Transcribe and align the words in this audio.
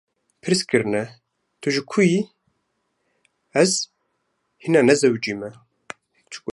Pirs 0.41 0.61
kirine 0.69 1.03
tu 1.61 1.67
ji 1.73 1.81
ku 1.91 2.01
yî, 2.09 2.19
‘ez 3.61 3.71
hîna 4.63 4.81
nezewujime’ 4.89 5.49